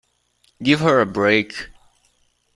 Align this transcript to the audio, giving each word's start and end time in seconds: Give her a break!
Give 0.63 0.79
her 0.79 0.99
a 1.01 1.05
break! 1.05 1.69